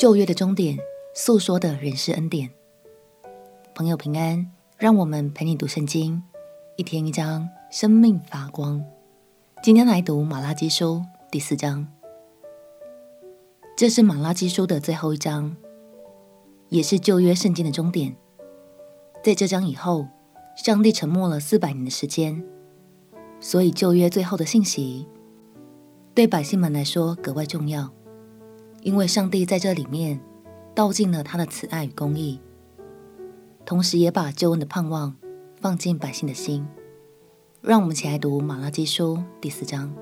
[0.00, 0.78] 旧约的终点，
[1.12, 2.48] 诉说的人是恩典。
[3.74, 6.22] 朋友平安，让我们陪你读圣经，
[6.78, 8.82] 一天一章，生命发光。
[9.62, 11.86] 今天来读马拉基书第四章，
[13.76, 15.54] 这是马拉基书的最后一章，
[16.70, 18.16] 也是旧约圣经的终点。
[19.22, 20.08] 在这章以后，
[20.56, 22.42] 上帝沉默了四百年的时间，
[23.38, 25.06] 所以旧约最后的信息
[26.14, 27.92] 对百姓们来说格外重要。
[28.82, 30.20] 因为上帝在这里面
[30.74, 32.40] 道尽了他的慈爱与公义，
[33.66, 35.14] 同时也把救恩的盼望
[35.56, 36.66] 放进百姓的心。
[37.60, 39.92] 让我们一起来读马拉基书第四章。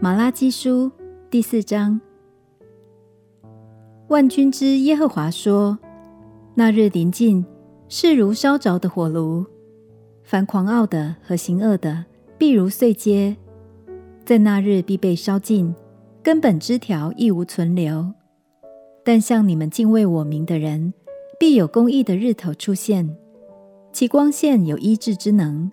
[0.00, 0.90] 马拉基书
[1.30, 2.00] 第四章，
[4.08, 5.78] 万军之耶和华说
[6.56, 7.44] ：“那日临近，
[7.88, 9.44] 是如烧着的火炉，
[10.22, 12.06] 凡狂傲的和行恶的，
[12.38, 13.36] 必如碎秸。”
[14.24, 15.74] 在那日必被烧尽，
[16.22, 18.10] 根本枝条亦无存留。
[19.04, 20.94] 但向你们敬畏我名的人，
[21.38, 23.14] 必有公义的日头出现，
[23.92, 25.70] 其光线有医治之能。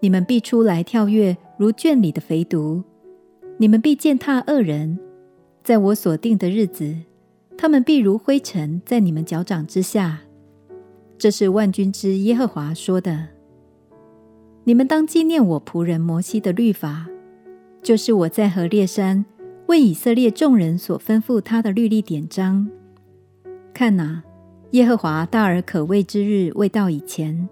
[0.00, 2.82] 你们必出来跳跃，如圈里的肥犊；
[3.56, 4.98] 你们必践踏恶人，
[5.62, 6.92] 在我所定的日子，
[7.56, 10.22] 他们必如灰尘在你们脚掌之下。
[11.16, 13.28] 这是万军之耶和华说的。
[14.64, 17.06] 你们当纪念我仆人摩西的律法。
[17.86, 19.24] 就是我在何烈山
[19.68, 22.68] 为以色列众人所吩咐他的律例典章。
[23.72, 24.24] 看哪，
[24.72, 27.48] 耶和华大而可畏之日未到以前，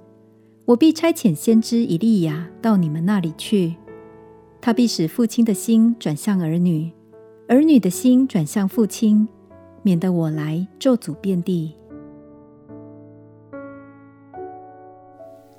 [0.64, 3.76] 我必差遣先知以利亚到你们那里去。
[4.60, 6.90] 他必使父亲的心转向儿女，
[7.46, 9.28] 儿女的心转向父亲，
[9.84, 11.76] 免得我来咒诅遍地。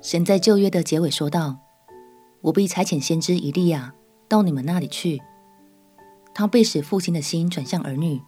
[0.02, 1.60] 神在旧约的结尾说道
[2.42, 3.94] ：“我必差遣先知以利亚。”
[4.28, 5.22] 到你们那里去，
[6.34, 8.20] 他必使父亲的心转向儿女，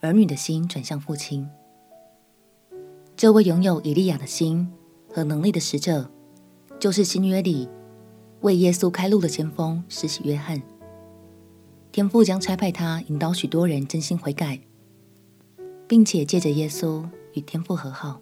[0.00, 1.48] 儿女的心转向父亲。
[3.16, 4.72] 这位拥有以利亚的心
[5.12, 6.08] 和能力的使者，
[6.78, 7.68] 就是新约里
[8.42, 10.62] 为耶稣开路的先锋施洗约翰。
[11.90, 14.60] 天父将差派他引导许多人真心悔改，
[15.88, 18.20] 并且借着耶稣与天父和好。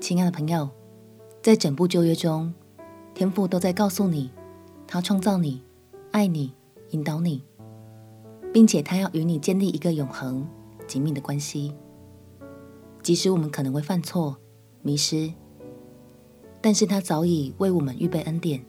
[0.00, 0.68] 亲爱的朋友，
[1.42, 2.52] 在整部旧约中，
[3.14, 4.30] 天父都在告诉你。
[4.90, 5.62] 他创造你，
[6.12, 6.54] 爱你，
[6.92, 7.44] 引导你，
[8.54, 10.48] 并且他要与你建立一个永恒、
[10.86, 11.74] 紧密的关系。
[13.02, 14.34] 即使我们可能会犯错、
[14.80, 15.30] 迷失，
[16.62, 18.64] 但是他早已为我们预备恩典，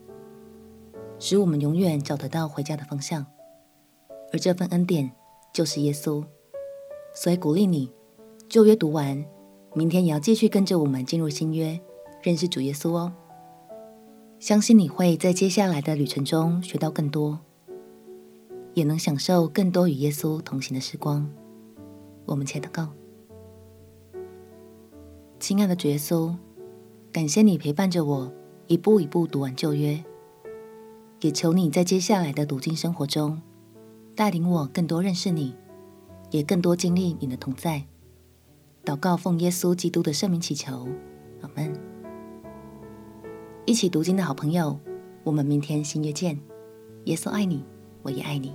[1.20, 3.26] 使我们永远找得到回家的方向。
[4.34, 5.10] 而这份恩典
[5.54, 6.22] 就是耶稣。
[7.16, 7.90] 所以鼓励你，
[8.50, 9.26] 旧约读完，
[9.74, 11.80] 明天也要继续跟着我们进入新约，
[12.22, 13.14] 认识主耶稣哦。
[14.40, 17.38] 相信你会在接下来的旅程中学到更多，
[18.74, 21.30] 也能享受更多与耶稣同行的时光。
[22.26, 22.88] 我们且祷告，
[25.42, 26.34] 亲爱的主耶稣，
[27.12, 28.34] 感谢你陪伴着我
[28.68, 30.02] 一步一步读完旧约，
[31.20, 33.42] 也求你在接下来的读经生活中
[34.16, 35.54] 带领我更多认识你，
[36.32, 37.84] 也更多经历你的同在。
[38.86, 40.88] 祷告奉耶稣基督的圣名祈求，
[41.42, 41.89] 阿门。
[43.70, 44.80] 一起读经的好朋友，
[45.24, 46.36] 我们明天新约见。
[47.04, 47.64] 耶稣爱你，
[48.02, 48.52] 我也爱你。